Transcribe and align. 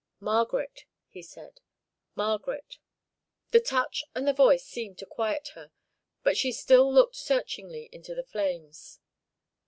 "Margaret," 0.19 0.85
he 1.09 1.21
said; 1.21 1.61
"Margaret." 2.15 2.79
The 3.51 3.59
touch 3.59 4.03
and 4.15 4.27
the 4.27 4.33
voice 4.33 4.65
seemed 4.65 4.97
to 4.97 5.05
quiet 5.05 5.49
her, 5.49 5.69
but 6.23 6.35
she 6.35 6.51
still 6.51 6.91
looked 6.91 7.15
searchingly 7.15 7.87
into 7.91 8.15
the 8.15 8.23
flames. 8.23 8.99